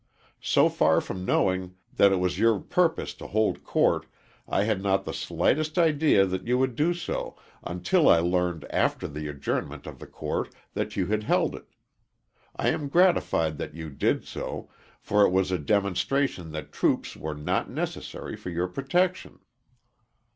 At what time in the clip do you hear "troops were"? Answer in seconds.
16.73-17.35